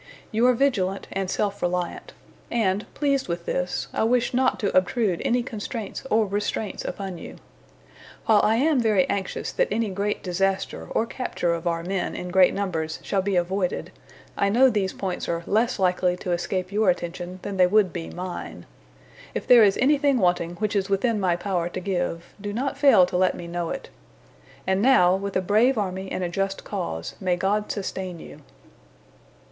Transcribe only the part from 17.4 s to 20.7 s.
than they would be mine. If there is anything wanting